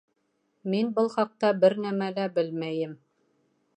Мин 0.73 0.87
был 0.95 1.11
хаҡта 1.15 1.51
бер 1.65 1.77
нәмә 1.85 2.09
лә 2.17 2.25
белмәйем. 2.39 2.97